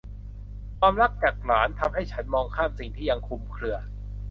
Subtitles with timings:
[0.79, 3.77] ความรักจากหลาน ทำให้ฉันมองข้ามสิ่งที่ยังคลุมเคลือ